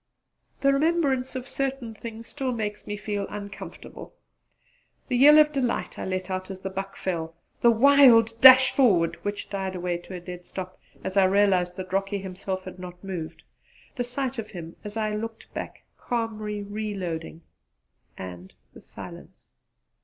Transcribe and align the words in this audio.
The 0.61 0.73
remembrance 0.73 1.35
of 1.35 1.47
certain 1.47 1.93
things 1.93 2.35
makes 2.41 2.87
me 2.87 2.97
feel 2.97 3.27
uncomfortable; 3.29 4.15
the 5.09 5.15
yell 5.15 5.37
of 5.37 5.51
delight 5.53 5.99
I 5.99 6.05
let 6.05 6.31
out 6.31 6.49
as 6.49 6.61
the 6.61 6.71
buck 6.71 6.95
fell; 6.95 7.35
the 7.61 7.69
wild 7.69 8.41
dash 8.41 8.71
forward, 8.71 9.15
which 9.23 9.47
died 9.51 9.75
away 9.75 9.99
to 9.99 10.15
a 10.15 10.19
dead 10.19 10.47
stop 10.47 10.79
as 11.03 11.17
I 11.17 11.25
realised 11.25 11.75
that 11.75 11.93
Rocky 11.93 12.17
himself 12.17 12.63
had 12.63 12.79
not 12.79 13.03
moved; 13.03 13.43
the 13.95 14.03
sight 14.03 14.39
of 14.39 14.49
him, 14.49 14.75
as 14.83 14.97
I 14.97 15.15
looked 15.15 15.53
back, 15.53 15.83
calmly 15.99 16.63
reloading; 16.63 17.43
and 18.17 18.51
the 18.73 18.81
silence. 18.81 19.51